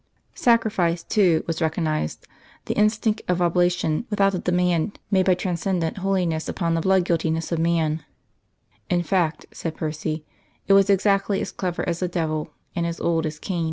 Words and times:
Sacrifice, 0.33 1.03
too, 1.03 1.43
was 1.45 1.61
recognised 1.61 2.27
the 2.65 2.73
instinct 2.73 3.21
of 3.27 3.39
oblation 3.39 4.07
without 4.09 4.31
the 4.31 4.39
demand 4.39 4.97
made 5.11 5.27
by 5.27 5.35
transcendent 5.35 5.99
Holiness 5.99 6.49
upon 6.49 6.73
the 6.73 6.81
blood 6.81 7.05
guiltiness 7.05 7.51
of 7.51 7.59
man.... 7.59 8.03
In 8.89 9.03
fact, 9.03 9.43
in 9.43 9.49
fact, 9.51 9.55
said 9.55 9.75
Percy, 9.77 10.25
it 10.65 10.73
was 10.73 10.89
exactly 10.89 11.39
as 11.39 11.51
clever 11.51 11.87
as 11.87 11.99
the 11.99 12.07
devil, 12.07 12.49
and 12.75 12.87
as 12.87 12.99
old 12.99 13.27
as 13.27 13.37
Cain. 13.37 13.59